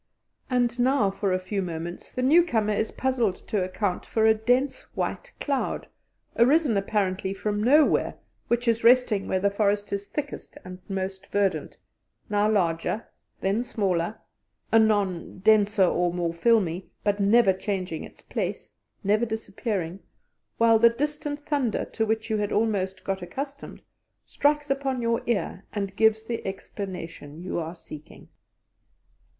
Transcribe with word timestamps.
And 0.49 0.79
now 0.79 1.11
for 1.11 1.31
a 1.31 1.37
few 1.37 1.61
moments 1.61 2.11
the 2.11 2.23
newcomer 2.23 2.73
is 2.73 2.89
puzzled 2.89 3.35
to 3.47 3.63
account 3.63 4.03
for 4.03 4.25
a 4.25 4.33
dense 4.33 4.81
white 4.95 5.31
cloud, 5.39 5.87
arisen 6.35 6.75
apparently 6.75 7.35
from 7.35 7.61
nowhere, 7.63 8.15
which 8.47 8.67
is 8.67 8.83
resting 8.83 9.27
where 9.27 9.39
the 9.39 9.51
forest 9.51 9.93
is 9.93 10.07
thickest 10.07 10.57
and 10.65 10.79
most 10.89 11.27
verdant, 11.27 11.77
now 12.31 12.49
larger, 12.49 13.05
then 13.41 13.63
smaller, 13.63 14.17
anon 14.73 15.37
denser 15.43 15.85
or 15.85 16.11
more 16.11 16.33
filmy, 16.33 16.89
but 17.03 17.19
never 17.19 17.53
changing 17.53 18.03
its 18.03 18.23
place, 18.23 18.73
never 19.03 19.23
disappearing, 19.27 19.99
while 20.57 20.79
the 20.79 20.89
distant 20.89 21.45
thunder, 21.45 21.85
to 21.85 22.07
which 22.07 22.27
you 22.27 22.37
had 22.37 22.51
almost 22.51 23.03
got 23.03 23.21
accustomed, 23.21 23.83
strikes 24.25 24.71
upon 24.71 24.99
your 24.99 25.21
ear 25.27 25.63
and 25.73 25.95
gives 25.95 26.25
the 26.25 26.43
explanation 26.47 27.43
you 27.43 27.59
are 27.59 27.75
seeking. 27.75 28.29